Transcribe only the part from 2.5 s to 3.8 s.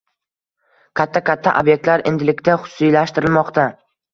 xususiylashtirilmoqda.